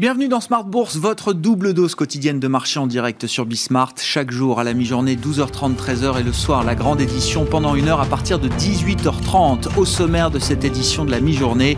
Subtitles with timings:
[0.00, 3.94] Bienvenue dans Smart Bourse, votre double dose quotidienne de marché en direct sur Bismart.
[4.00, 7.88] Chaque jour à la mi-journée, 12h30, 13h et le soir, la grande édition pendant une
[7.88, 9.76] heure à partir de 18h30.
[9.76, 11.76] Au sommaire de cette édition de la mi-journée,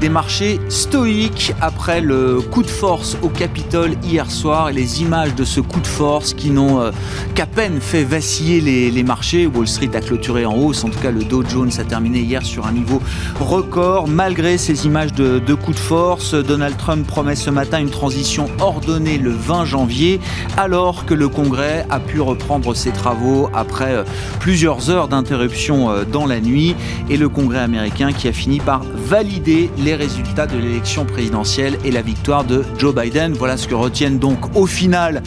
[0.00, 5.34] des marchés stoïques après le coup de force au Capitole hier soir et les images
[5.34, 6.90] de ce coup de force qui n'ont euh,
[7.34, 9.46] qu'à peine fait vaciller les, marchés.
[9.46, 12.44] Wall Street a clôturé en hausse, en tout cas le Dow Jones a terminé hier
[12.44, 13.02] sur un niveau
[13.40, 14.08] record.
[14.08, 19.18] Malgré ces images de, coup de force, Donald Trump promet ce matin une transition ordonnée
[19.18, 20.20] le 20 janvier,
[20.56, 24.04] alors que le Congrès a pu reprendre ses travaux après euh,
[24.38, 26.76] plusieurs heures d'interruption euh, dans la nuit,
[27.10, 31.90] et le Congrès américain qui a fini par valider les résultats de l'élection présidentielle et
[31.90, 33.32] la victoire de Joe Biden.
[33.32, 35.24] Voilà ce que retiennent donc au final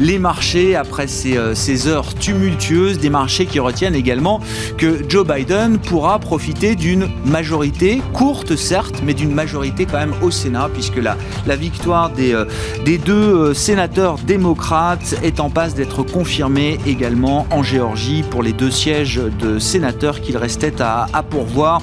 [0.00, 1.54] les marchés après ces, euh,
[1.86, 4.40] heures tumultueuses, des marchés qui retiennent également
[4.78, 10.30] que Joe Biden pourra profiter d'une majorité courte certes, mais d'une majorité quand même au
[10.30, 12.44] Sénat, puisque la, la victoire des, euh,
[12.84, 18.70] deux euh, sénateurs démocrates est en passe d'être confirmée également en Géorgie pour les deux
[18.70, 21.80] sièges de sénateurs qu'il restait à, pourvoir.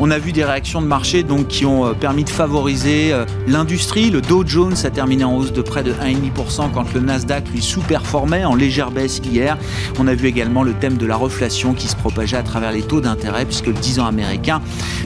[0.00, 3.14] On a vu des réactions de marché donc, qui ont euh, permis de favoriser
[3.46, 4.10] l'industrie.
[4.10, 7.62] Le Dow Jones a terminé en hausse de près de 1,5% quand le Nasdaq lui
[7.62, 9.56] sous-performait en légère baisse hier.
[9.98, 12.82] On a vu également le thème de la reflation qui se propageait à travers les
[12.82, 14.60] taux d'intérêt puisque le 10 ans américain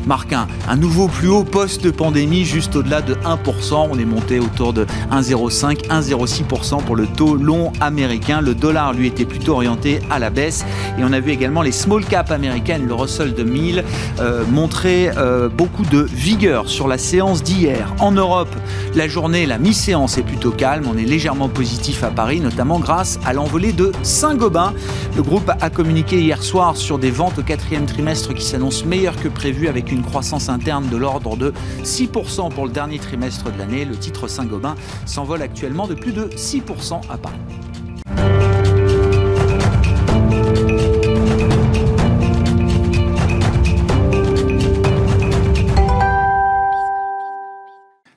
[0.05, 3.89] marque un, un nouveau plus haut post-pandémie juste au-delà de 1%.
[3.91, 4.05] On est
[4.41, 8.41] autour de 1,05, 1,06% pour le taux long américain.
[8.41, 10.65] Le dollar, lui, était plutôt orienté à la baisse.
[10.99, 13.85] Et on a vu également les small caps américaines, le Russell de 1000,
[14.21, 17.93] euh, montrer euh, beaucoup de vigueur sur la séance d'hier.
[18.01, 18.55] En Europe,
[18.95, 20.87] la journée, la mi-séance est plutôt calme.
[20.93, 24.73] On est légèrement positif à Paris, notamment grâce à l'envolée de Saint-Gobain.
[25.17, 29.17] Le groupe a communiqué hier soir sur des ventes au quatrième trimestre qui s'annoncent meilleures
[29.17, 31.53] que prévu avec une croissance interne de l'ordre de
[31.85, 33.85] 6% pour le dernier trimestre de l'année.
[33.85, 37.35] Le titre Saint-Gobain s'envole actuellement de plus de 6% à Paris.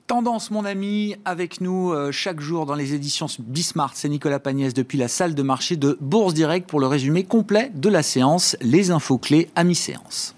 [0.06, 3.94] Tendance, mon ami, avec nous euh, chaque jour dans les éditions Bismart.
[3.96, 7.72] C'est Nicolas Pagnès depuis la salle de marché de Bourse Direct pour le résumé complet
[7.74, 10.36] de la séance, les infos clés à mi-séance.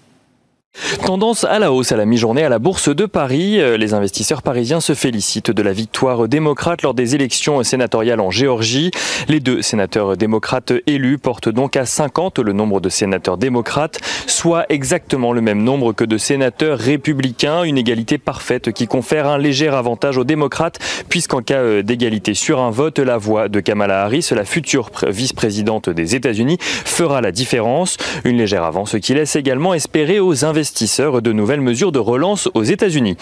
[1.04, 3.60] Tendance à la hausse à la mi-journée à la Bourse de Paris.
[3.60, 8.30] Euh, les investisseurs parisiens se félicitent de la victoire démocrate lors des élections sénatoriales en
[8.30, 8.90] Géorgie.
[9.28, 14.64] Les deux sénateurs démocrates élus portent donc à 50 le nombre de sénateurs démocrates, soit
[14.70, 17.64] exactement le même nombre que de sénateurs républicains.
[17.64, 20.78] Une égalité parfaite qui confère un léger avantage aux démocrates,
[21.10, 25.90] puisqu'en cas euh, d'égalité sur un vote, la voix de Kamala Harris, la future vice-présidente
[25.90, 27.98] des États-Unis, fera la différence.
[28.24, 32.62] Une légère avance qui laisse également espérer aux investisseurs de nouvelles mesures de relance aux
[32.62, 33.16] États-Unis.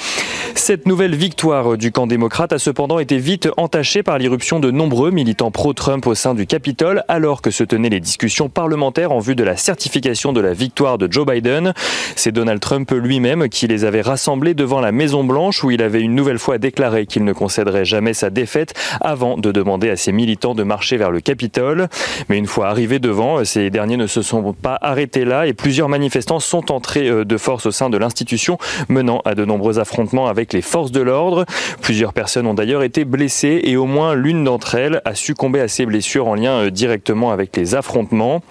[0.54, 5.10] Cette nouvelle victoire du camp démocrate a cependant été vite entachée par l'irruption de nombreux
[5.10, 9.34] militants pro-Trump au sein du Capitole, alors que se tenaient les discussions parlementaires en vue
[9.34, 11.72] de la certification de la victoire de Joe Biden.
[12.16, 16.14] C'est Donald Trump lui-même qui les avait rassemblés devant la Maison-Blanche, où il avait une
[16.14, 20.54] nouvelle fois déclaré qu'il ne concéderait jamais sa défaite avant de demander à ses militants
[20.54, 21.88] de marcher vers le Capitole.
[22.28, 25.88] Mais une fois arrivés devant, ces derniers ne se sont pas arrêtés là et plusieurs
[25.88, 28.58] manifestants sont entrés euh, de force au sein de l'institution,
[28.88, 31.46] menant à de nombreux affrontements avec les forces de l'ordre.
[31.80, 35.68] Plusieurs personnes ont d'ailleurs été blessées et au moins l'une d'entre elles a succombé à
[35.68, 38.42] ses blessures en lien euh, directement avec les affrontements.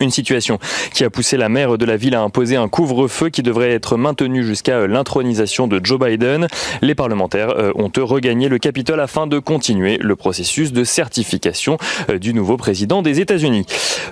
[0.00, 0.58] Une situation
[0.94, 3.96] qui a poussé la maire de la ville à imposer un couvre-feu qui devrait être
[3.96, 6.46] maintenu jusqu'à euh, l'intronisation de Joe Biden.
[6.82, 11.76] Les parlementaires euh, ont regagné le Capitole afin de continuer le processus de certification
[12.08, 13.66] euh, du nouveau président des États-Unis.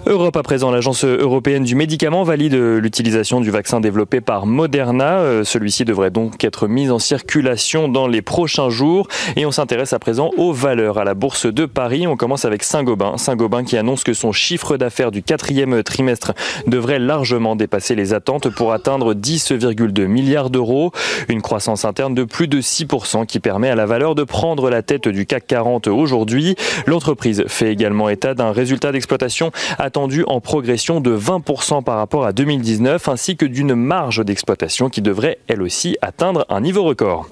[0.07, 5.45] Europe à présent, l'agence européenne du médicament valide l'utilisation du vaccin développé par Moderna.
[5.45, 9.09] Celui-ci devrait donc être mis en circulation dans les prochains jours.
[9.37, 12.07] Et on s'intéresse à présent aux valeurs à la bourse de Paris.
[12.07, 13.17] On commence avec Saint-Gobain.
[13.17, 16.33] Saint-Gobain qui annonce que son chiffre d'affaires du quatrième trimestre
[16.67, 20.93] devrait largement dépasser les attentes pour atteindre 10,2 milliards d'euros.
[21.29, 24.83] Une croissance interne de plus de 6% qui permet à la valeur de prendre la
[24.83, 26.57] tête du CAC 40 aujourd'hui.
[26.87, 32.33] L'entreprise fait également état d'un résultat d'exploitation attendu en progression de 20% par rapport à
[32.33, 37.29] 2019 ainsi que d'une marge d'exploitation qui devrait elle aussi atteindre un niveau record.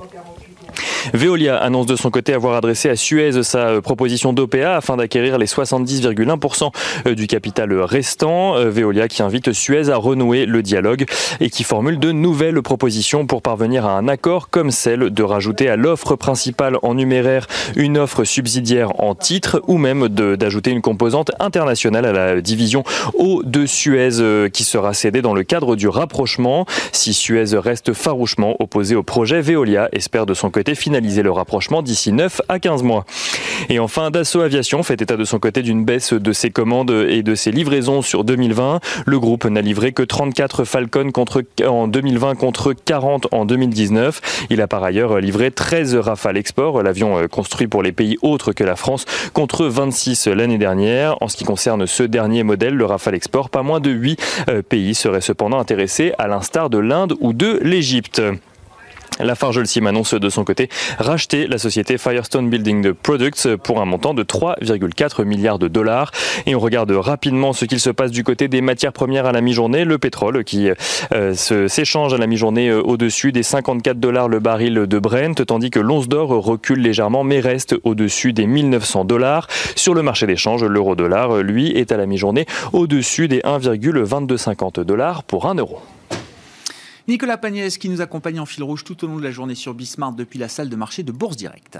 [1.14, 5.38] Veolia annonce de son côté avoir adressé à Suez sa euh, proposition d'OPA afin d'acquérir
[5.38, 6.70] les 70,1%
[7.06, 8.56] euh, du capital restant.
[8.56, 11.06] Euh, Veolia qui invite Suez à renouer le dialogue
[11.40, 15.68] et qui formule de nouvelles propositions pour parvenir à un accord comme celle de rajouter
[15.68, 17.46] à l'offre principale en numéraire
[17.76, 22.84] une offre subsidiaire en titre ou même d'ajouter une composante internationale à la division
[23.14, 26.66] eau de Suez qui sera cédée dans le cadre du rapprochement.
[26.92, 31.30] Si Suez reste farouchement opposé au projet, Veolia espère de son côté souhaiter finaliser le
[31.30, 33.04] rapprochement d'ici 9 à 15 mois.
[33.68, 37.22] Et enfin, Dassault Aviation fait état de son côté d'une baisse de ses commandes et
[37.22, 38.80] de ses livraisons sur 2020.
[39.06, 44.46] Le groupe n'a livré que 34 Falcon contre, en 2020 contre 40 en 2019.
[44.50, 48.52] Il a par ailleurs livré 13 Rafale Export, l'avion euh, construit pour les pays autres
[48.52, 51.16] que la France, contre 26 l'année dernière.
[51.22, 54.62] En ce qui concerne ce dernier modèle, le Rafale Export, pas moins de 8 euh,
[54.62, 58.22] pays seraient cependant intéressés, à l'instar de l'Inde ou de l'Égypte.
[59.20, 60.68] La Sim annonce de son côté
[60.98, 66.10] racheter la société Firestone Building Products pour un montant de 3,4 milliards de dollars.
[66.46, 69.40] Et on regarde rapidement ce qu'il se passe du côté des matières premières à la
[69.40, 69.84] mi-journée.
[69.84, 70.68] Le pétrole qui
[71.12, 75.70] euh, s'échange à la mi-journée euh, au-dessus des 54 dollars le baril de Brent, tandis
[75.70, 79.48] que l'once d'or recule légèrement mais reste au-dessus des 1900 dollars.
[79.74, 85.46] Sur le marché d'échange, l'euro-dollar, lui, est à la mi-journée au-dessus des 1,2250 dollars pour
[85.46, 85.80] 1 euro.
[87.08, 89.74] Nicolas Pagnès qui nous accompagne en fil rouge tout au long de la journée sur
[89.74, 91.78] Bismarck depuis la salle de marché de Bourse Directe.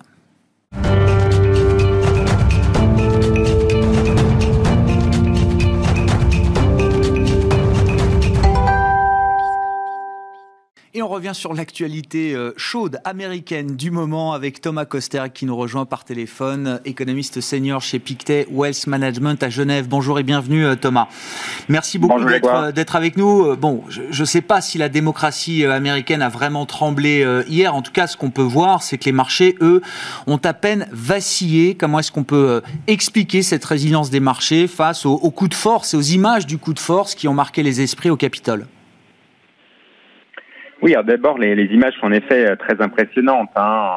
[10.97, 15.55] Et on revient sur l'actualité euh, chaude américaine du moment avec Thomas Coster qui nous
[15.55, 19.89] rejoint par téléphone, économiste senior chez Pictet Wealth Management à Genève.
[19.89, 21.09] Bonjour et bienvenue euh, Thomas.
[21.69, 23.55] Merci beaucoup euh, d'être avec nous.
[23.57, 27.75] Bon, je ne sais pas si la démocratie américaine a vraiment tremblé hier.
[27.75, 29.83] En tout cas, ce qu'on peut voir, c'est que les marchés, eux,
[30.27, 31.75] ont à peine vacillé.
[31.75, 35.93] Comment est-ce qu'on peut expliquer cette résilience des marchés face aux, aux coups de force
[35.93, 38.67] et aux images du coup de force qui ont marqué les esprits au Capitole?
[40.83, 43.49] Oui, d'abord les, les, images sont en effet euh, très impressionnantes.
[43.57, 43.93] Hein,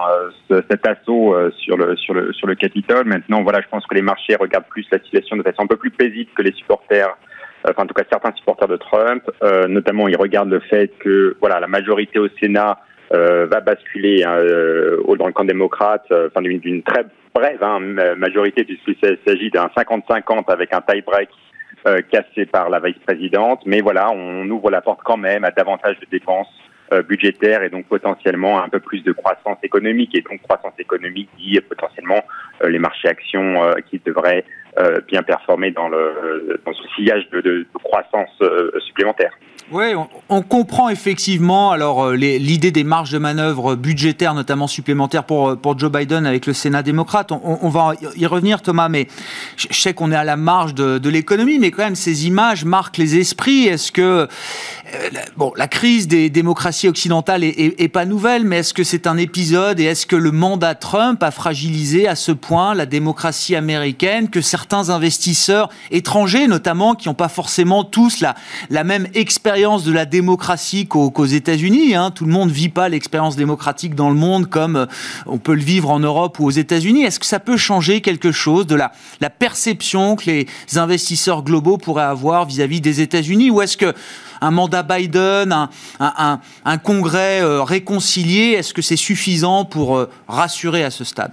[0.52, 3.06] euh, cet assaut euh, sur le sur le sur le Capitole.
[3.06, 5.76] Maintenant, voilà, je pense que les marchés regardent plus la situation de façon un peu
[5.76, 7.18] plus paisible que les supporters.
[7.68, 11.36] Enfin, en tout cas, certains supporters de Trump, euh, notamment, ils regardent le fait que
[11.42, 12.80] voilà, la majorité au Sénat
[13.14, 14.38] euh, va basculer hein,
[15.18, 17.04] dans le camp démocrate, enfin d'une très
[17.36, 17.80] brève hein,
[18.16, 18.96] majorité, puisqu'il
[19.28, 21.30] s'agit d'un 50-50 avec un tie-break
[22.10, 23.64] cassé par la vice-présidente.
[23.66, 26.69] Mais voilà, on ouvre la porte quand même à davantage de dépenses euh,
[27.08, 30.16] budgétaire et donc potentiellement un peu plus de croissance économique.
[30.16, 32.24] Et donc croissance économique dit potentiellement
[32.64, 34.46] euh, les marchés actions euh, qui devraient
[35.10, 38.30] bien performer dans, le, dans ce sillage de, croissance
[38.86, 39.32] supplémentaire.
[39.72, 39.94] Oui,
[40.30, 45.78] on, comprend effectivement alors euh, l'idée des marges de manœuvre budgétaires, notamment supplémentaires pour, euh,
[45.78, 47.32] Joe Biden avec le Sénat démocrate.
[47.32, 49.08] On, va y revenir, Thomas, mais
[49.58, 52.98] je, sais qu'on est à la marge de, l'économie, mais quand même, ces images marquent
[52.98, 53.68] les esprits.
[53.68, 54.28] Est-ce que, euh,
[55.38, 59.80] bon, la crise des démocraties occidentales est, pas nouvelle, mais est-ce que c'est un épisode
[59.80, 64.42] et est-ce que le mandat Trump a fragilisé à ce point la démocratie américaine que
[64.42, 70.88] certains investisseurs étrangers, notamment, qui n'ont pas forcément tous la, même expérience de la démocratie
[70.88, 71.96] qu'aux États-Unis.
[71.96, 72.12] Hein.
[72.12, 74.86] Tout le monde vit pas l'expérience démocratique dans le monde comme euh,
[75.26, 77.04] on peut le vivre en Europe ou aux États-Unis.
[77.04, 78.92] Est-ce que ça peut changer quelque chose de la,
[79.22, 83.94] la perception que les investisseurs globaux pourraient avoir vis-à-vis des États-Unis Ou est-ce que
[84.42, 85.54] un mandat Biden,
[86.00, 91.32] un, congrès euh, réconcilié, est-ce que c'est suffisant pour euh, rassurer à ce stade?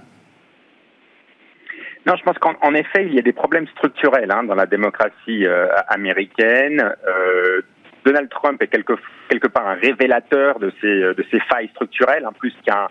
[2.05, 5.45] Non, je pense qu'en effet, il y a des problèmes structurels hein, dans la démocratie
[5.89, 6.81] américaine.
[7.05, 7.61] Euh,
[8.05, 12.87] Donald Trump est quelque, part un révélateur de ces, failles structurelles, hein, plus qu'un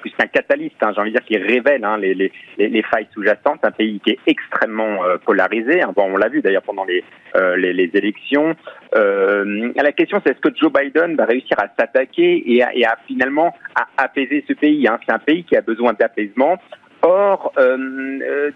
[0.00, 3.08] plus qu'un catalyste, hein, j'ai envie de dire, qui révèle hein, les, les, les, failles
[3.12, 3.64] sous-jacentes.
[3.64, 5.82] Un pays qui est extrêmement euh, polarisé.
[5.82, 5.92] Hein.
[5.94, 7.04] Bon, on l'a vu d'ailleurs pendant les,
[7.36, 8.54] euh, les, les, élections.
[8.94, 13.54] la question, c'est est-ce que Joe Biden va réussir à s'attaquer et, et à, finalement
[13.74, 16.58] à apaiser ce pays C'est un pays qui a besoin d'apaisement.
[17.06, 17.76] Or, euh,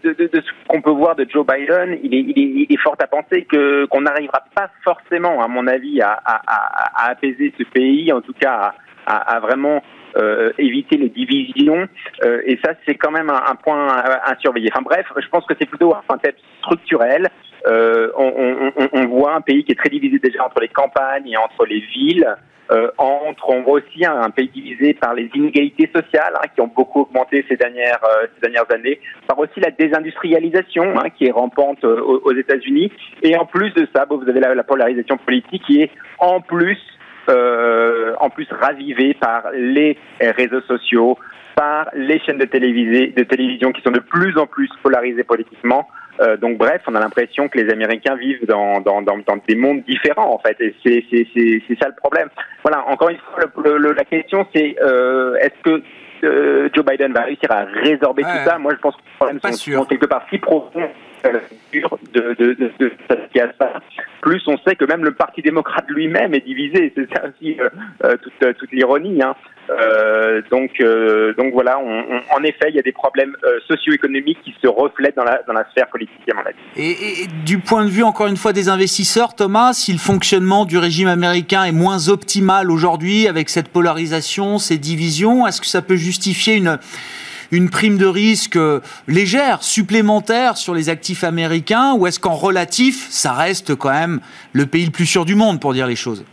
[0.02, 2.66] de, de, de, ce qu'on peut voir de Joe Biden, il est, il est, il
[2.70, 7.10] est fort à penser que qu'on n'arrivera pas forcément, à mon avis, à, à, à,
[7.10, 8.72] apaiser ce pays, en tout cas
[9.06, 9.82] à, à vraiment
[10.16, 11.88] euh, éviter les divisions.
[12.24, 14.70] Euh, et ça, c'est quand même un, un, point à, surveiller.
[14.72, 17.28] Enfin bref, je pense que c'est plutôt un thème structurel.
[17.66, 21.66] Euh, on, voit un pays qui est très divisé déjà entre les campagnes et entre
[21.66, 22.36] les villes
[22.70, 26.70] euh, entre, on voit aussi un, pays divisé par les inégalités sociales hein, qui ont
[26.74, 31.30] beaucoup augmenté ces dernières, euh, ces dernières années, par aussi la désindustrialisation hein, qui est
[31.30, 35.16] rampante euh, aux, États-Unis, et en plus de ça, bon, vous avez la, la, polarisation
[35.16, 36.78] politique qui est en plus,
[37.28, 41.18] euh, en plus ravivée par les réseaux sociaux,
[41.54, 45.88] par les chaînes de, de télévision qui sont de plus en plus polarisées politiquement.
[46.20, 49.54] Euh, donc bref, on a l'impression que les Américains vivent dans, dans, dans, dans des
[49.54, 52.28] mondes différents en fait, et c'est, c'est, c'est, c'est ça le problème.
[52.64, 55.82] Voilà, encore une fois, le, la question c'est euh, est-ce que
[56.24, 58.58] euh, Joe Biden va réussir à résorber tout ça?
[58.58, 60.88] Moi, je pense que les problèmes sont, sont, quelque part si profonds
[62.12, 62.92] de, de, de, de
[64.20, 66.92] plus on sait que même le Parti démocrate lui-même est divisé.
[66.94, 67.68] C'est ça aussi euh,
[68.04, 69.22] euh, toute, toute l'ironie.
[69.22, 69.34] Hein.
[69.70, 74.54] Euh, donc, euh, donc voilà, en effet, il y a des problèmes euh, socio-économiques qui
[74.62, 76.56] se reflètent dans la, dans la sphère politique, à mon avis.
[76.76, 80.64] Et, et, du point de vue, encore une fois, des investisseurs, Thomas, si le fonctionnement
[80.64, 85.82] du régime américain est moins optimal aujourd'hui, avec cette polarisation, ces divisions, est-ce que ça
[85.82, 86.78] peut justifier une
[87.50, 88.58] une prime de risque
[89.06, 94.20] légère, supplémentaire sur les actifs américains, ou est-ce qu'en relatif, ça reste quand même
[94.52, 96.24] le pays le plus sûr du monde, pour dire les choses?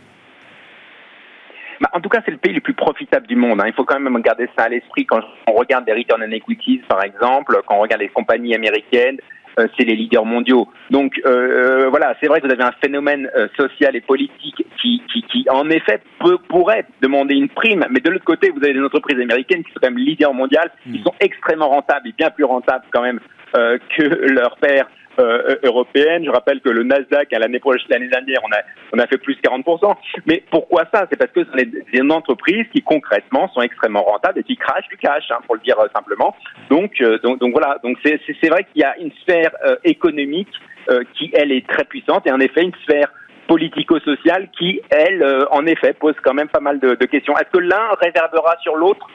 [1.80, 3.60] Bah, en tout cas, c'est le pays le plus profitable du monde.
[3.60, 3.66] Hein.
[3.66, 6.80] Il faut quand même garder ça à l'esprit quand on regarde des return on equities,
[6.88, 9.18] par exemple, quand on regarde les compagnies américaines.
[9.58, 10.68] Euh, c'est les leaders mondiaux.
[10.90, 14.66] Donc euh, euh, voilà, c'est vrai que vous avez un phénomène euh, social et politique
[14.78, 18.62] qui, qui, qui en effet peut, pourrait demander une prime, mais de l'autre côté, vous
[18.62, 21.04] avez des entreprises américaines qui sont quand même leaders mondiales, qui mmh.
[21.04, 23.18] sont extrêmement rentables et bien plus rentables quand même
[23.56, 26.24] euh, que leur père euh, européenne.
[26.24, 28.60] Je rappelle que le Nasdaq, l'année l'année dernière, on a,
[28.92, 29.94] on a fait plus 40%.
[30.26, 31.06] Mais pourquoi ça?
[31.10, 34.88] C'est parce que ce sont des entreprises qui concrètement sont extrêmement rentables et qui crachent
[34.88, 36.34] du cash, hein, pour le dire euh, simplement.
[36.70, 37.78] Donc, euh, donc, donc voilà.
[37.82, 40.52] Donc c'est, vrai qu'il y a une sphère euh, économique
[40.90, 43.08] euh, qui, elle, est très puissante et en effet une sphère
[43.48, 47.32] politico-sociale qui, elle, en effet, pose quand même pas mal de, de questions.
[47.38, 49.06] Est-ce que l'un réverbera sur l'autre?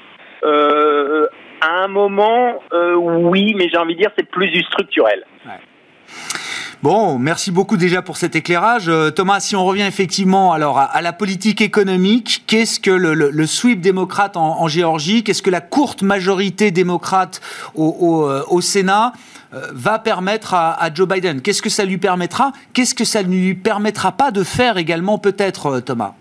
[0.44, 1.28] Euh,
[1.62, 5.24] à un moment, euh, oui, mais j'ai envie de dire c'est plus du structurel.
[6.84, 8.90] Bon, merci beaucoup déjà pour cet éclairage.
[8.90, 13.82] Euh, Thomas, si on revient effectivement alors à, la politique économique, qu'est-ce que le, sweep
[13.82, 17.40] démocrate en, Géorgie, qu'est-ce que la courte majorité démocrate
[17.76, 19.14] au, euh, Sénat
[19.54, 21.42] euh, va permettre à, à Joe Biden?
[21.42, 22.52] Qu'est-ce que ça lui permettra?
[22.74, 26.16] Qu'est-ce que ça ne lui permettra pas de faire également peut-être, Thomas?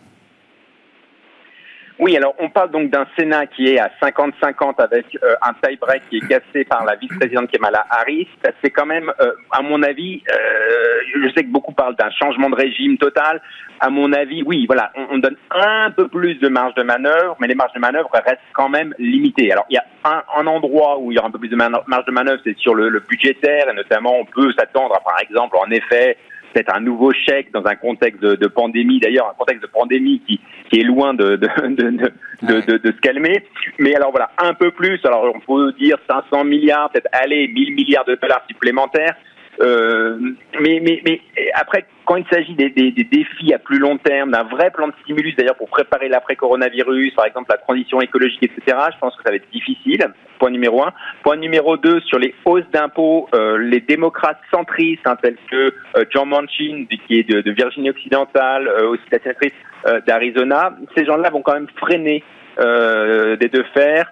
[2.01, 6.03] Oui, alors on parle donc d'un Sénat qui est à 50-50 avec euh, un tie-break
[6.09, 8.27] qui est cassé par la vice-présidente Kamala Harris.
[8.65, 12.49] C'est quand même, euh, à mon avis, euh, je sais que beaucoup parlent d'un changement
[12.49, 13.43] de régime total.
[13.81, 17.37] À mon avis, oui, voilà, on, on, donne un peu plus de marge de manœuvre,
[17.39, 19.53] mais les marges de manœuvre restent quand même limitées.
[19.53, 21.57] Alors il y a un, un endroit où il y aura un peu plus de
[21.57, 25.57] marge de manœuvre, c'est sur le, le budgétaire, et notamment on peut s'attendre par exemple,
[25.59, 26.17] en effet,
[26.53, 30.23] peut-être un nouveau chèque dans un contexte de, de pandémie, d'ailleurs un contexte de pandémie
[30.27, 30.41] qui,
[30.71, 32.79] qui est loin de, de, de, ouais.
[32.79, 33.45] de, se calmer.
[33.79, 37.75] Mais alors voilà, un peu plus, alors on peut dire 500 milliards, peut-être aller 1000
[37.75, 39.17] milliards de dollars supplémentaires.
[39.61, 40.19] Euh,
[40.61, 41.21] mais, mais, mais
[41.55, 44.89] après, quand il s'agit des, des, des, défis à plus long terme, d'un vrai plan
[44.89, 49.23] de stimulus d'ailleurs pour préparer l'après-coronavirus, par exemple la transition écologique, etc., je pense que
[49.23, 50.07] ça va être difficile.
[50.39, 50.93] Point numéro un.
[51.23, 56.05] Point numéro deux, sur les hausses d'impôts, euh, les démocrates centristes, hein, tels que euh,
[56.11, 59.53] John Manchin, qui est de, de Virginie occidentale, euh, aussi la sénatrice
[59.87, 62.25] euh, d'Arizona, ces gens-là vont quand même freiner
[62.59, 64.11] euh, des deux fers.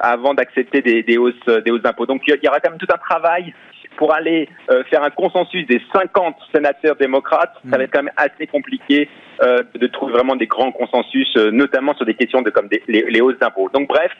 [0.00, 2.06] avant d'accepter des, des, hausses des hausses d'impôts.
[2.06, 3.54] Donc il y aura quand même tout un travail
[3.96, 7.80] pour aller euh, faire un consensus des 50 sénateurs démocrates, ça va mmh.
[7.82, 9.08] être quand même assez compliqué
[9.42, 12.82] euh, de trouver vraiment des grands consensus, euh, notamment sur des questions de comme des,
[12.88, 13.68] les, les hausses d'impôts.
[13.72, 14.12] Donc bref,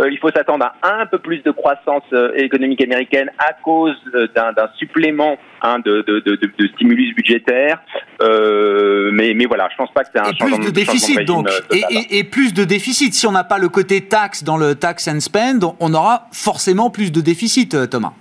[0.00, 3.96] euh, il faut s'attendre à un peu plus de croissance euh, économique américaine à cause
[4.14, 7.82] euh, d'un supplément hein, de, de, de, de, stimulus budgétaire.
[8.20, 11.48] mais, mais voilà, je pense pas que c'est un et changement plus de déficit donc
[11.70, 13.14] et, et, et, plus de déficit.
[13.14, 16.90] Si on n'a pas le côté taxe dans le tax and spend, on aura forcément
[16.90, 18.12] plus de déficit, Thomas.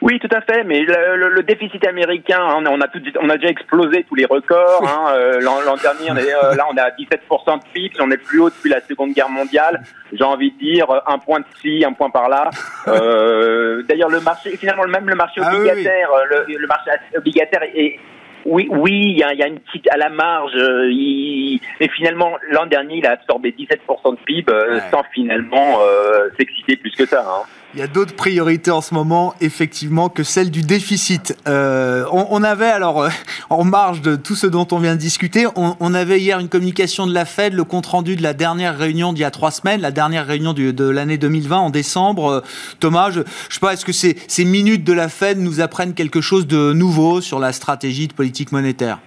[0.00, 3.28] Oui, tout à fait, mais le, le, le déficit américain, hein, on a, tout, on
[3.28, 4.82] a déjà explosé tous les records.
[4.82, 8.10] Hein, euh, L'an dernier, on est, euh, là, on est à 17% de PIB, on
[8.10, 9.82] est plus haut depuis la Seconde Guerre mondiale.
[10.12, 12.48] J'ai envie de dire un point de ci, un point par là.
[12.88, 16.54] Euh, D'ailleurs, le marché, finalement, même le marché obligataire, ah, oui, oui.
[16.54, 17.98] Le, le, marché obligataire est,
[18.44, 20.54] oui, oui, il y a, y a, une petite à la marge.
[20.54, 21.60] Euh, il...
[21.80, 24.80] Mais finalement, l'an dernier, il a absorbé 17% de PIB euh, ouais.
[24.90, 27.24] sans finalement euh, s'exciter plus que ça.
[27.26, 27.42] Hein.
[27.74, 31.36] Il y a d'autres priorités en ce moment, effectivement, que celle du déficit.
[31.46, 33.10] Euh, on, on, avait alors, euh,
[33.48, 36.48] en marge de tout ce dont on vient de discuter, on, on, avait hier une
[36.48, 39.52] communication de la Fed, le compte rendu de la dernière réunion d'il y a trois
[39.52, 42.30] semaines, la dernière réunion du, de l'année 2020 en décembre.
[42.30, 42.40] Euh,
[42.80, 45.94] Thomas, je, je sais pas, est-ce que ces, ces minutes de la Fed nous apprennent
[45.94, 48.98] quelque chose de nouveau sur la stratégie de politique monétaire?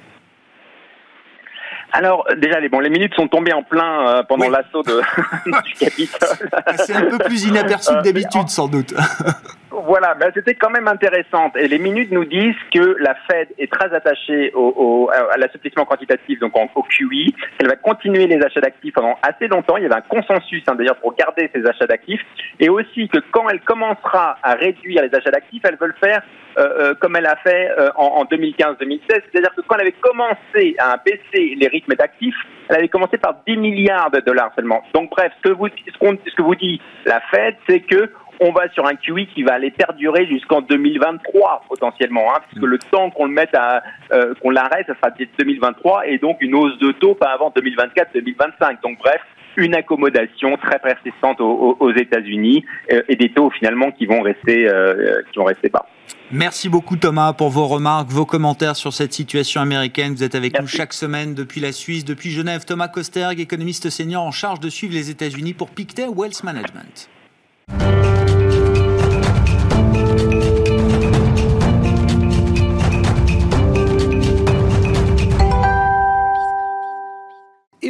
[1.93, 4.51] Alors déjà les bon les minutes sont tombées en plein euh, pendant oui.
[4.51, 5.01] l'assaut de
[5.63, 6.49] du Capitole.
[6.85, 8.47] C'est un peu plus inaperçu que d'habitude en...
[8.47, 8.93] sans doute.
[9.85, 11.51] voilà, ben, c'était quand même intéressant.
[11.55, 15.85] Et les minutes nous disent que la Fed est très attachée au, au, à l'assouplissement
[15.85, 17.33] quantitatif, donc au QI.
[17.59, 19.77] Elle va continuer les achats d'actifs pendant assez longtemps.
[19.77, 22.21] Il y avait un consensus hein, d'ailleurs pour garder ces achats d'actifs.
[22.59, 26.21] Et aussi que quand elle commencera à réduire les achats d'actifs, elle veut le faire
[26.57, 29.01] euh, euh, comme elle a fait euh, en, en 2015-2016.
[29.07, 32.35] C'est-à-dire que quand elle avait commencé à baisser les rythmes d'actifs,
[32.69, 34.83] elle avait commencé par 10 milliards de dollars seulement.
[34.93, 38.69] Donc bref, ce que vous, ce que vous dit la Fed, c'est que on va
[38.69, 43.25] sur un QE qui va aller perdurer jusqu'en 2023 potentiellement, hein, puisque le temps qu'on
[43.25, 47.15] le mette à euh, qu'on l'arrête, ça sera 2023 et donc une hausse de taux
[47.15, 48.81] pas avant 2024-2025.
[48.81, 49.21] Donc bref,
[49.57, 55.21] une accommodation très persistante aux, États-Unis euh, et des taux finalement qui vont rester euh,
[55.31, 55.85] qui vont rester bas.
[56.31, 60.15] Merci beaucoup Thomas pour vos remarques, vos commentaires sur cette situation américaine.
[60.15, 62.65] Vous êtes avec nous chaque semaine depuis la Suisse, depuis Genève.
[62.65, 67.09] Thomas Kosterg, économiste senior en charge de suivre les États-Unis pour Pictet Wealth Management.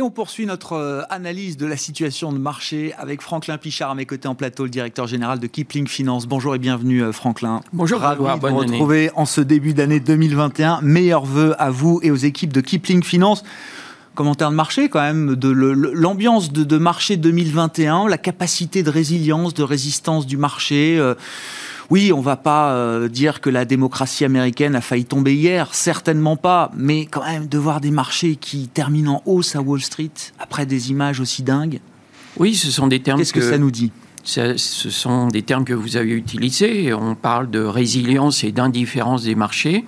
[0.04, 4.06] On poursuit notre euh, analyse de la situation de marché avec Franklin Pichard à mes
[4.06, 6.28] côtés en plateau, le directeur général de Kipling Finance.
[6.28, 7.62] Bonjour et bienvenue euh, Franklin.
[7.72, 10.82] Bonjour, ravi de vous retrouver en ce début d'année 2021.
[10.82, 13.44] Meilleurs vœux à vous et aux équipes de Kipling Finance
[14.16, 19.64] commentaire de marché quand même, de l'ambiance de, marché 2021, la capacité de résilience, de
[19.64, 20.98] résistance du marché.
[21.00, 21.16] Euh,
[21.90, 26.36] oui, on va pas euh, dire que la démocratie américaine a failli tomber hier, certainement
[26.36, 30.12] pas, mais quand même de voir des marchés qui terminent en hausse à Wall Street
[30.40, 31.80] après des images aussi dingues.
[32.38, 33.20] Oui, ce sont des termes.
[33.20, 33.92] Qu'est-ce que, ça nous dit?
[34.24, 36.94] Ce sont des termes que vous avez utilisés.
[36.94, 39.86] On parle de résilience et d'indifférence des marchés.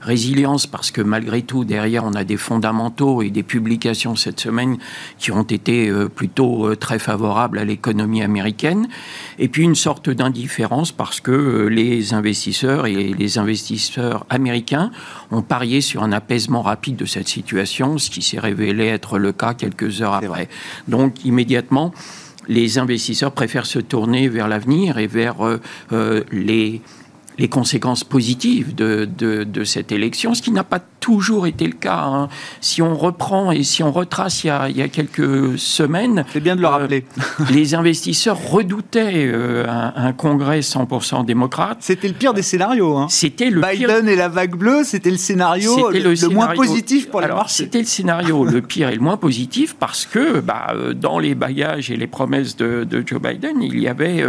[0.00, 4.78] Résilience parce que malgré tout, derrière, on a des fondamentaux et des publications cette semaine
[5.18, 8.88] qui ont été euh, plutôt euh, très favorables à l'économie américaine.
[9.38, 14.90] Et puis une sorte d'indifférence parce que euh, les investisseurs et les investisseurs américains
[15.30, 19.32] ont parié sur un apaisement rapide de cette situation, ce qui s'est révélé être le
[19.32, 20.48] cas quelques heures après.
[20.88, 21.92] Donc immédiatement,
[22.48, 25.36] les investisseurs préfèrent se tourner vers l'avenir et vers
[26.32, 26.80] les
[27.40, 32.02] les conséquences positives de, de, cette élection, ce qui n'a pas toujours été le cas.
[32.04, 32.28] Hein.
[32.60, 36.24] Si on reprend et si on retrace il y a, il y a quelques semaines...
[36.32, 37.04] C'est bien de le euh, rappeler.
[37.50, 41.78] les investisseurs redoutaient euh, un, congrès 100% démocrate.
[41.80, 42.96] C'était le pire des scénarios.
[42.96, 43.06] Hein.
[43.08, 47.38] C'était le Biden et la vague bleue, c'était le scénario le, moins positif pour Alors,
[47.38, 47.64] marché.
[47.64, 51.34] C'était le scénario le pire et le moins positif parce que bah, euh, dans les
[51.34, 54.24] bagages et les promesses de, de Joe Biden, il y avait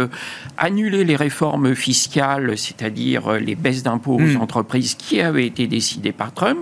[0.56, 4.40] annulé les réformes fiscales, c'est-à-dire les baisses d'impôts aux hmm.
[4.40, 6.61] entreprises qui avaient été décidées par Trump.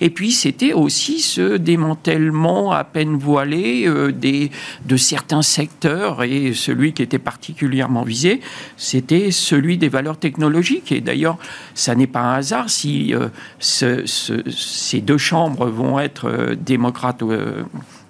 [0.00, 6.22] Et puis, c'était aussi ce démantèlement à peine voilé euh, de certains secteurs.
[6.22, 8.40] Et celui qui était particulièrement visé,
[8.76, 10.92] c'était celui des valeurs technologiques.
[10.92, 11.38] Et d'ailleurs,
[11.74, 17.22] ça n'est pas un hasard si euh, ces deux chambres vont être démocrates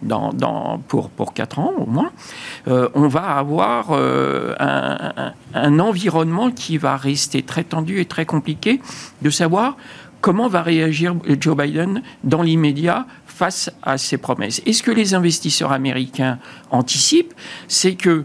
[0.02, 2.12] dans, dans, pour, pour 4 ans au moins,
[2.68, 4.54] euh, on va avoir euh,
[5.54, 8.80] un, environnement qui va rester très tendu et très compliqué
[9.22, 9.76] de savoir
[10.20, 14.62] comment va réagir Joe Biden dans l'immédiat face à ces promesses?
[14.66, 16.38] Et ce que les investisseurs américains
[16.70, 17.34] anticipent,
[17.68, 18.24] c'est que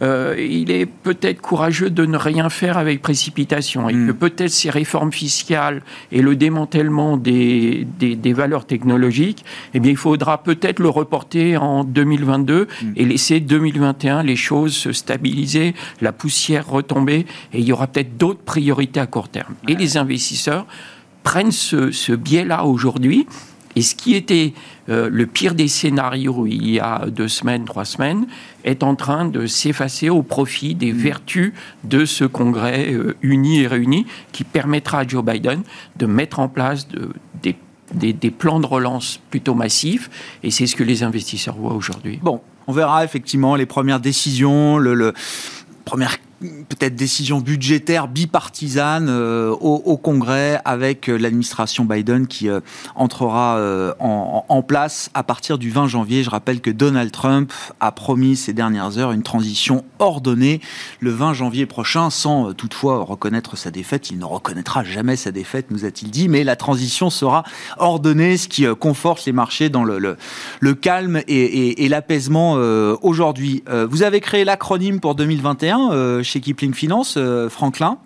[0.00, 4.06] euh, il est peut-être courageux de ne rien faire avec précipitation et hmm.
[4.06, 9.44] que peut-être ces réformes fiscales et le démantèlement des, des, valeurs technologiques,
[9.74, 12.92] eh bien, il faudra peut-être le reporter en 2022 hmm.
[12.96, 18.16] et laisser 2021 les choses se stabiliser, la poussière retomber et il y aura peut-être
[18.16, 19.54] d'autres priorités à court terme.
[19.68, 20.66] Et les investisseurs
[21.22, 23.26] prennent ce, ce biais-là aujourd'hui
[23.76, 24.52] et ce qui était
[24.88, 28.26] euh, le pire des scénarios il y a deux semaines, trois semaines,
[28.64, 30.96] est en train de s'effacer au profit des mm.
[30.96, 31.52] vertus
[31.84, 35.62] de ce Congrès euh, uni et réuni qui permettra à Joe Biden
[35.96, 36.86] de mettre en place
[37.42, 40.10] des, plans de relance plutôt massifs.
[40.42, 42.18] Et c'est ce que les investisseurs voient aujourd'hui.
[42.22, 45.12] Bon, on verra effectivement les premières décisions, le, le
[45.84, 46.18] première
[46.68, 52.60] peut-être décision budgétaire bipartisane euh, au, Congrès avec euh, l'administration Biden qui euh,
[52.94, 53.60] entrera
[53.98, 56.22] en, place à partir du 20 janvier.
[56.22, 60.60] Je rappelle que Donald Trump a promis ces dernières heures une transition ordonnée
[61.00, 64.10] le 20 janvier prochain, sans toutefois reconnaître sa défaite.
[64.10, 67.42] Il ne reconnaîtra jamais sa défaite, nous a-t-il dit, mais la transition sera
[67.78, 70.16] ordonnée, ce qui conforte les marchés dans le,
[70.74, 72.52] calme et, et l'apaisement
[73.02, 73.64] aujourd'hui.
[73.88, 77.98] vous avez créé l'acronyme pour 2021 chez Kipling Finance, euh, Franklin,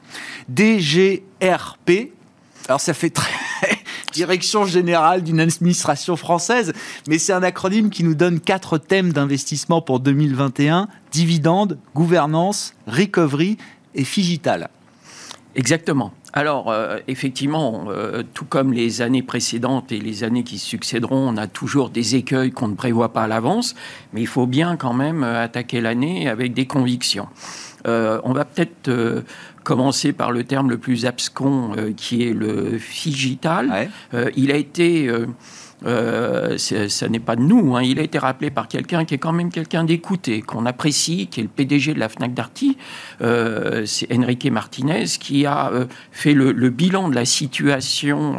[0.48, 2.12] DGRP.
[2.68, 3.30] Alors ça fait très
[4.12, 6.72] direction générale d'une administration française,
[7.06, 13.58] mais c'est un acronyme qui nous donne quatre thèmes d'investissement pour 2021 dividendes, gouvernance, recovery
[13.94, 14.70] et figital.
[15.54, 16.12] Exactement.
[16.32, 21.36] Alors, euh, effectivement, euh, tout comme les années précédentes et les années qui succéderont, on
[21.38, 23.74] a toujours des écueils qu'on ne prévoit pas à l'avance,
[24.12, 27.28] mais il faut bien quand même attaquer l'année avec des convictions.
[27.86, 28.90] On va peut-être
[29.64, 33.88] commencer par le terme le plus abscon, qui est le figital.
[34.36, 35.10] il a été
[35.84, 37.76] euh, ça n'est pas de nous.
[37.76, 37.82] Hein.
[37.82, 41.40] Il a été rappelé par quelqu'un qui est quand même quelqu'un d'écouté, qu'on apprécie, qui
[41.40, 42.78] est le PDG de la Fnac Darty.
[43.20, 48.36] Euh, c'est Enrique Martinez qui a euh, fait le, bilan de la situation.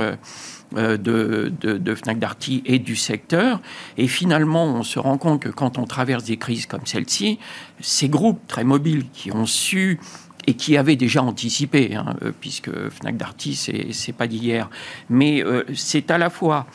[0.75, 3.61] De, de, Fnac Darty et du secteur.
[3.97, 7.39] Et finalement, on se rend compte que quand on traverse des crises comme celle-ci,
[7.79, 9.99] ces groupes très mobiles qui ont su
[10.45, 13.55] et qui avaient déjà anticipé, hein, puisque Fnac Darty,
[13.91, 14.69] c'est pas d'hier,
[15.09, 16.67] mais c'est à la fois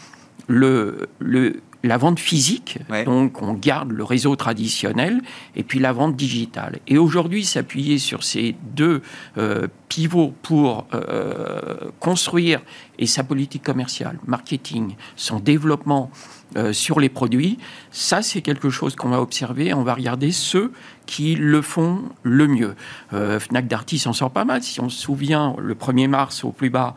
[0.47, 5.21] le, le, la vente physique, donc on garde le réseau traditionnel,
[5.57, 6.79] et puis la vente digitale.
[6.87, 9.03] Et aujourd'hui, s'appuyer sur ces deux
[9.37, 12.61] euh, pivots pour euh, construire
[12.99, 16.11] et sa politique commerciale, marketing, son développement
[16.57, 17.59] euh, sur les produits,
[17.91, 19.75] ça c'est quelque chose qu'on va observer.
[19.75, 20.73] On va regarder ceux
[21.07, 22.77] qui le font le mieux.
[23.11, 24.63] Fnac Darty s'en sort pas mal.
[24.63, 26.95] Si on se souvient, le 1er mars au plus bas,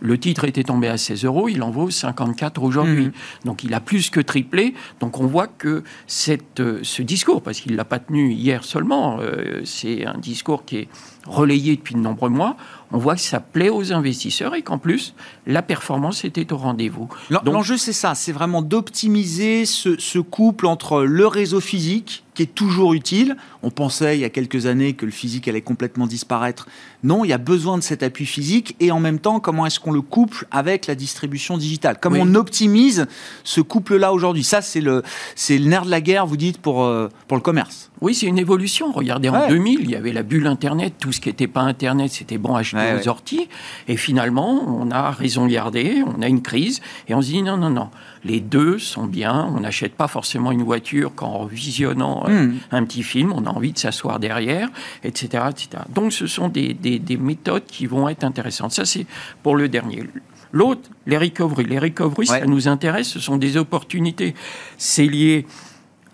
[0.00, 3.06] le titre était tombé à 16 euros, il en vaut 54 aujourd'hui.
[3.06, 3.12] Mmh.
[3.44, 4.74] Donc il a plus que triplé.
[5.00, 8.64] Donc on voit que cette, euh, ce discours, parce qu'il ne l'a pas tenu hier
[8.64, 10.88] seulement, euh, c'est un discours qui est
[11.26, 12.56] relayé depuis de nombreux mois,
[12.92, 15.14] on voit que ça plaît aux investisseurs et qu'en plus,
[15.46, 17.08] la performance était au rendez-vous.
[17.44, 22.94] L'enjeu, c'est ça, c'est vraiment d'optimiser ce, couple entre le réseau physique, qui est toujours
[22.94, 23.36] utile.
[23.62, 26.68] On pensait il y a quelques années que le physique allait complètement disparaître.
[27.02, 29.80] Non, il y a besoin de cet appui physique et en même temps, comment est-ce
[29.80, 31.96] qu'on le couple avec la distribution digitale?
[32.00, 33.06] Comment on optimise
[33.44, 34.44] ce couple-là aujourd'hui?
[34.44, 35.02] Ça, c'est le,
[35.48, 37.90] le nerf de la guerre, vous dites, pour, euh, pour le commerce.
[38.00, 38.92] Oui, c'est une évolution.
[38.92, 40.94] Regardez, en 2000, il y avait la bulle Internet.
[40.98, 43.48] Tout ce qui n'était pas Internet, c'était bon à acheter aux orties.
[43.88, 47.56] Et finalement, on a raison garder, on a une crise, et on se dit non,
[47.56, 47.90] non, non.
[48.24, 49.50] Les deux sont bien.
[49.54, 52.58] On n'achète pas forcément une voiture qu'en visionnant euh, hmm.
[52.70, 53.32] un petit film.
[53.32, 54.68] On a envie de s'asseoir derrière,
[55.04, 55.84] etc., etc.
[55.94, 58.72] Donc, ce sont des, des méthodes qui vont être intéressantes.
[58.72, 59.06] Ça, c'est
[59.42, 60.04] pour le dernier.
[60.52, 61.64] L'autre, les recoveries.
[61.64, 63.08] Les recoveries, ça nous intéresse.
[63.08, 64.34] Ce sont des opportunités.
[64.78, 65.46] C'est lié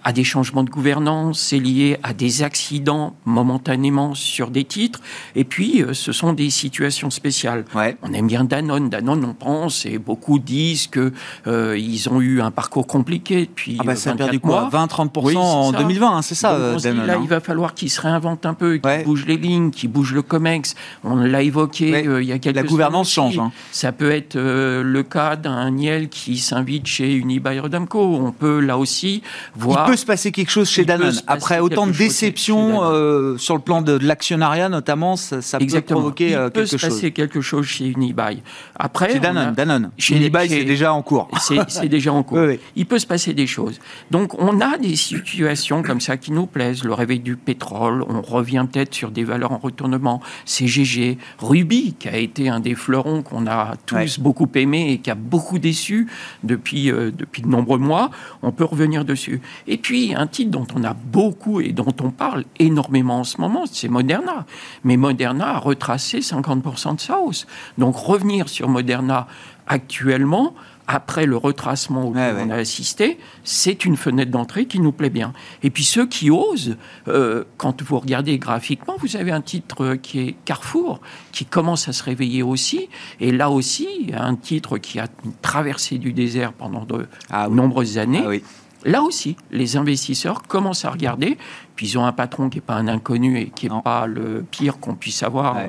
[0.06, 5.00] à des changements de gouvernance, c'est lié à des accidents momentanément sur des titres,
[5.34, 7.64] et puis euh, ce sont des situations spéciales.
[8.02, 11.12] On aime bien Danone, Danone on pense, et beaucoup disent que
[11.48, 15.38] euh, ils ont eu un parcours compliqué depuis ah bah, ça a perdu quoi 20-30%
[15.38, 16.54] en 2020, hein, c'est ça.
[16.54, 17.20] Euh, là, hein.
[17.20, 20.22] il va falloir qu'ils se réinventent un peu, qu'ils bougent les lignes, qu'ils bougent le
[20.22, 20.76] COMEX.
[21.02, 23.40] On l'a évoqué il y a quelques La gouvernance change.
[23.40, 23.50] Hein.
[23.72, 27.98] Ça peut être le cas d'un Niel qui s'invite chez Unibail-Rodamco.
[27.98, 29.22] On peut là aussi
[29.56, 31.14] voir se passer quelque chose chez Danone.
[31.26, 36.36] Après autant de déceptions euh, sur le plan de, l'actionnariat, notamment, ça, peut provoquer quelque
[36.36, 36.46] chose.
[36.46, 38.42] Il peut se passer quelque chose chez Unibail.
[38.74, 39.54] Après, c'est Danone.
[39.54, 39.90] Danone.
[39.98, 41.28] Chez Unibail, c'est déjà en cours.
[41.68, 42.38] C'est déjà en cours.
[42.76, 43.80] Il peut se passer des choses.
[44.10, 46.84] Donc, on a des situations comme ça qui nous plaisent.
[46.84, 50.20] Le réveil du pétrole, on revient peut-être sur des valeurs en retournement.
[50.44, 55.10] CGG, Ruby, qui a été un des fleurons qu'on a tous beaucoup aimé et qui
[55.10, 56.08] a beaucoup déçu
[56.44, 58.10] depuis, euh, depuis de nombreux mois.
[58.42, 59.40] On peut revenir dessus.
[59.66, 63.40] Et puis, un titre dont on a beaucoup et dont on parle énormément en ce
[63.40, 64.46] moment, c'est Moderna.
[64.84, 67.46] Mais Moderna a retracé 50% de sa hausse.
[67.78, 69.26] Donc, revenir sur Moderna
[69.66, 70.54] actuellement,
[70.86, 75.32] après le retracement auquel on a assisté, c'est une fenêtre d'entrée qui nous plaît bien.
[75.62, 76.76] Et puis ceux qui osent,
[77.08, 81.00] euh, quand vous regardez graphiquement, vous avez un titre qui est Carrefour,
[81.32, 82.88] qui commence à se réveiller aussi.
[83.20, 85.08] Et là aussi, un titre qui a
[85.42, 88.24] traversé du désert pendant de ah nombreuses années.
[88.24, 88.48] Ah
[88.86, 91.36] Là aussi, les investisseurs commencent à regarder,
[91.74, 94.44] puis ils ont un patron qui n'est pas un inconnu et qui n'est pas le
[94.48, 95.66] pire qu'on puisse avoir euh,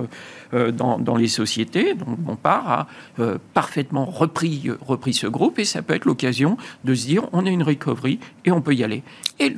[0.54, 1.96] euh, dans, les sociétés.
[1.96, 2.88] Donc on part a
[3.20, 7.48] euh, parfaitement repris, repris ce groupe et ça peut être l'occasion de se dire on
[7.48, 9.02] a une recovery et on peut y aller.
[9.40, 9.56] Et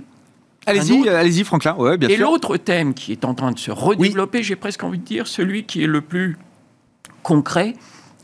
[0.66, 1.76] Allez-y, allez-y, Franklin.
[1.76, 5.00] Ouais, bien et l'autre thème qui est en train de se redévelopper, j'ai presque envie
[5.00, 6.38] de dire, celui qui est le plus
[7.24, 7.74] concret,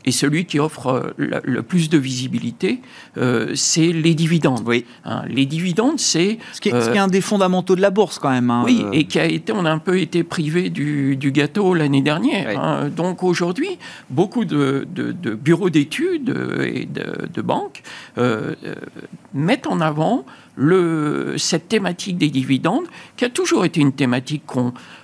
[0.06, 2.80] et celui qui offre euh, le, plus de visibilité,
[3.18, 4.62] euh, c'est les dividendes.
[4.64, 4.86] Oui.
[5.04, 6.38] Hein, les dividendes, c'est...
[6.52, 8.50] Ce, qui est, un des fondamentaux de la bourse quand même.
[8.50, 8.92] Hein, oui, euh.
[8.92, 12.58] et qui a été, on a un peu été privé du, gâteau l'année dernière.
[12.58, 12.88] Hein.
[12.88, 14.86] Donc aujourd'hui, beaucoup de,
[15.34, 17.82] bureaux d'études et de, banques
[19.34, 20.24] mettent en avant
[20.56, 24.44] le, cette thématique des dividendes, qui a toujours été une thématique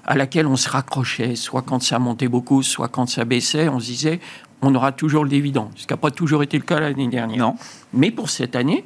[0.04, 3.78] à laquelle on se raccrochait, soit quand ça montait beaucoup, soit quand ça baissait, on
[3.78, 4.20] se disait
[4.62, 7.38] on aura toujours le dividende, ce qui n'a pas toujours été le cas l'année dernière.
[7.38, 7.57] Non.
[7.92, 8.85] Mais pour cette année,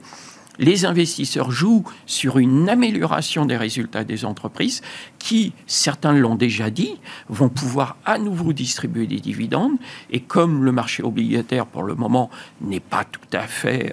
[0.58, 4.80] les investisseurs jouent sur une amélioration des résultats des entreprises
[5.18, 6.96] qui, certains l'ont déjà dit,
[7.28, 9.76] vont pouvoir à nouveau distribuer des dividendes.
[10.10, 12.30] Et comme le marché obligataire, pour le moment,
[12.62, 13.92] n'est pas tout à fait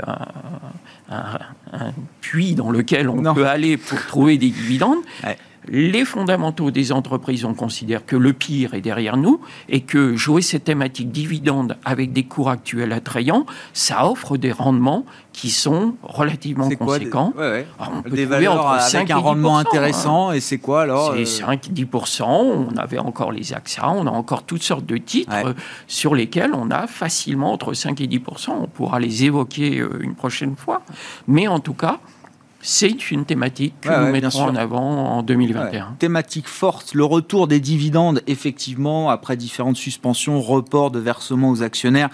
[1.09, 1.91] un,
[2.21, 4.99] puits dans lequel on peut aller pour trouver des dividendes,
[5.67, 10.41] les fondamentaux des entreprises, on considère que le pire est derrière nous et que jouer
[10.41, 16.69] cette thématique dividende avec des cours actuels attrayants, ça offre des rendements qui sont relativement
[16.69, 17.33] conséquents.
[18.09, 22.99] des valeurs avec un rendement intéressant, et c'est quoi alors C'est 5-10%, euh on avait
[22.99, 25.55] encore les AXA, on a encore toutes sortes de titres
[25.87, 30.15] sur lesquels on a facilement entre 5 et 10%, on pourra les évoquer euh, une
[30.15, 30.81] prochaine fois,
[31.27, 31.99] mais en tout cas,
[32.65, 35.97] c'est une thématique que nous mettrons en avant en 2021.
[35.99, 42.09] Thématique forte, le retour des dividendes, effectivement, après différentes suspensions, reports de versements aux actionnaires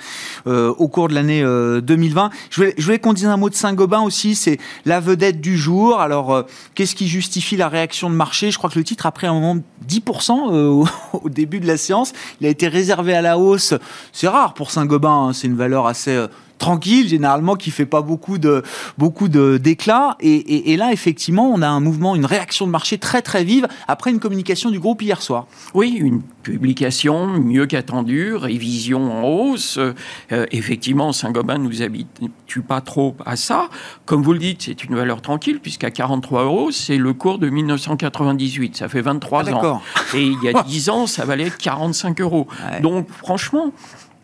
[0.47, 2.25] euh, au cours de l'année 2020.
[2.25, 5.39] Euh, je voulais, je voulais qu'on dise un mot de Saint-Gobain aussi, c'est la vedette
[5.39, 6.01] du jour.
[6.01, 6.41] Alors, euh,
[6.73, 8.49] qu'est-ce qui justifie la réaction de marché?
[8.49, 11.77] Je crois que le titre a pris un moment 10% au, au, début de la
[11.77, 12.11] séance.
[12.41, 13.75] Il a été réservé à la hausse.
[14.11, 15.33] C'est rare pour Saint-Gobain, hein.
[15.33, 16.25] c'est une valeur assez
[16.59, 18.63] tranquille, généralement, qui fait pas beaucoup de
[18.97, 20.15] beaucoup de d'éclat.
[20.19, 24.11] Et, là, effectivement, on a un mouvement, une réaction de marché très très vive après
[24.11, 25.47] une communication du groupe hier soir.
[25.73, 29.77] Oui, une publication mieux qu'attendue, révision en hausse.
[29.77, 33.69] Euh, effectivement, Saint-Gobain nous habitue pas trop à ça.
[34.05, 37.49] Comme vous le dites, c'est une valeur tranquille puisqu'à 43 euros, c'est le cours de
[37.49, 38.77] 1998.
[38.77, 39.81] Ça fait 23 ah, ans.
[40.13, 42.47] Et il y a 10 ans, ça valait 45 euros.
[42.81, 43.71] Donc, franchement,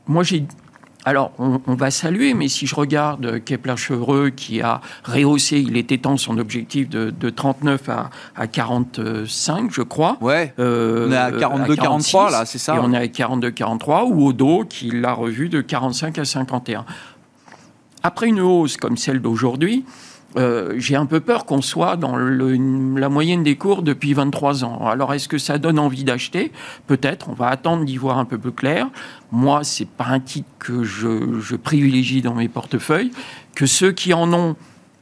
[0.07, 0.45] moi, j'ai
[1.07, 6.17] alors, on, va saluer, mais si je regarde Kepler-Chevreux qui a rehaussé, il était temps
[6.17, 7.89] son objectif de, 39
[8.35, 10.17] à, 45, je crois.
[10.19, 10.51] Ouais.
[10.57, 12.75] Euh, on est à 42-43 là, c'est ça.
[12.75, 16.85] Et on est à 42-43, ou Odo qui l'a revu de 45 à 51.
[18.01, 19.85] Après une hausse comme celle d'aujourd'hui,
[20.37, 24.87] euh, j'ai un peu peur qu'on soit dans la moyenne des cours depuis 23 ans.
[24.87, 26.51] Alors, est-ce que ça donne envie d'acheter?
[26.87, 27.29] Peut-être.
[27.29, 28.87] On va attendre d'y voir un peu plus clair.
[29.31, 33.11] Moi, c'est pas un titre que je, je privilégie dans mes portefeuilles.
[33.55, 34.55] Que ceux qui en ont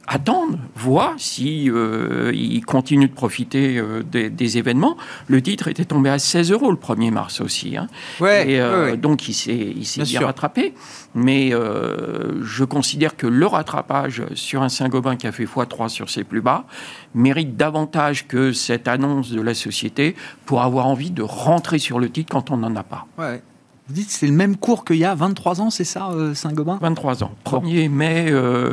[0.06, 4.96] attendent, voient si euh, ils continuent de profiter euh, des, événements.
[5.28, 7.76] Le titre était tombé à 16 euros le 1er mars aussi.
[7.76, 7.88] Hein.
[8.20, 10.74] Ouais, euh, Donc il s'est, il s'est bien, rattrapé.
[11.14, 16.24] Mais je considère que le rattrapage sur un Saint-Gobain qui a fait x3 sur ses
[16.24, 16.66] plus bas
[17.14, 22.10] mérite davantage que cette annonce de la société pour avoir envie de rentrer sur le
[22.10, 23.06] titre quand on n'en a pas.
[23.16, 23.42] Ouais.
[23.86, 26.78] Vous dites c'est le même cours qu'il y a 23 ans, c'est ça, euh, Saint-Gobain?
[26.80, 27.32] 23 ans.
[27.44, 28.32] 1er mai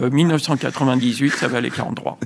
[0.09, 2.17] 1998, euh, ça valait 43.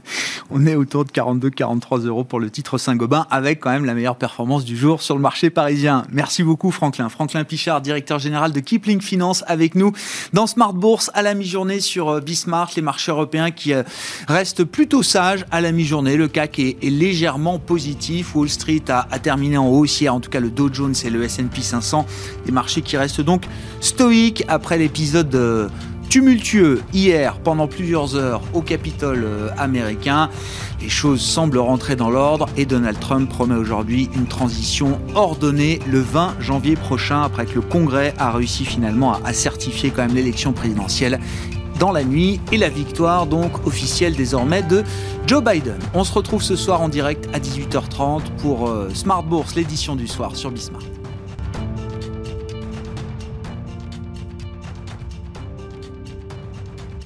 [0.51, 4.17] On est autour de 42-43 euros pour le titre Saint-Gobain, avec quand même la meilleure
[4.17, 6.05] performance du jour sur le marché parisien.
[6.11, 7.09] Merci beaucoup, Franklin.
[7.09, 9.91] Franklin Pichard, directeur général de Kipling Finance, avec nous
[10.33, 13.73] dans Smart Bourse à la mi-journée sur euh, Bismart, les marchés européens qui
[14.27, 16.17] restent plutôt sages à la mi-journée.
[16.17, 18.35] Le CAC est, légèrement positif.
[18.35, 21.23] Wall Street a, a terminé en haussière, en tout cas le Dow Jones et le
[21.23, 22.05] S&P 500.
[22.45, 23.45] Les marchés qui reste donc
[23.81, 25.67] stoïque après l'épisode euh,
[26.09, 30.29] tumultueux hier pendant plusieurs heures au Capitole euh, américain.
[30.81, 35.99] Les choses semblent rentrer dans l'ordre et Donald Trump promet aujourd'hui une transition ordonnée le
[35.99, 40.53] 20 janvier prochain après que le Congrès a réussi finalement à certifier quand même l'élection
[40.53, 41.19] présidentielle
[41.79, 44.83] dans la nuit et la victoire donc officielle désormais de
[45.27, 45.79] Joe Biden.
[45.93, 50.07] On se retrouve ce soir en direct à 18h30 pour euh, Smart Bourse, l'édition du
[50.07, 50.94] soir sur Bismarck.